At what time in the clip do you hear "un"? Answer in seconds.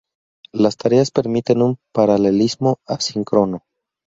1.61-1.77